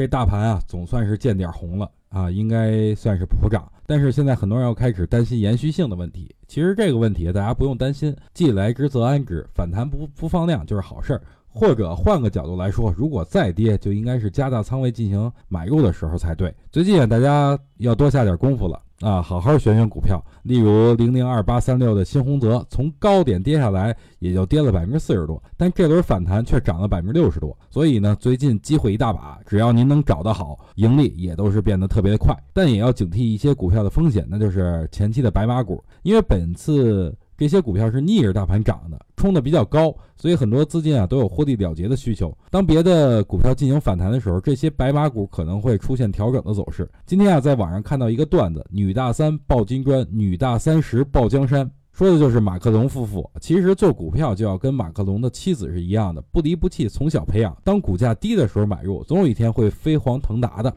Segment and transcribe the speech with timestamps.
[0.00, 3.70] 这大盘啊总算是见点红了啊，应该算是普涨。
[3.84, 6.34] 但是现在很多人要开始担心延续性的问题。
[6.48, 11.20] 其实这个问题大家不用担心，既来之则安之，反弹不不放量就是好事儿。
[11.46, 16.54] 或者换个角度来说，如果再跌，就应该是加大仓位进行买入的时候才对。
[16.72, 20.22] 最近啊，大家要多下点功夫了啊，好好选选股票。
[20.42, 27.56] 例如零零二八三六的新鸿泽，从高点跌下来也就跌了百分之四十多，但这轮反弹却涨了百分之六十多。
[27.70, 32.36] 所以呢，最近机会一大把，只要您能找得好，盈利也都是变得特别的快。
[32.52, 37.16] 但也要警惕一些股票的风险，那就是前期的白马股，因为本次。
[37.40, 42.34] 这些股票是逆着大盘涨的，冲的比较高，所以很多资金啊都有获利了结的需求。
[42.50, 46.90] 当别的股票进行反弹的时候，这些白马股可能会出现调整的走势。
[47.04, 53.30] 今天啊，在网上看到一个段子：女大三抱金砖，女大三十抱江山，说的就是马克龙夫妇。
[53.42, 57.54] 其实做股票就要跟马克龙的妻子是一样的，不离不弃，从小培养。
[57.62, 60.74] 当股价低的时候买入，总有一天会飞黄腾达的。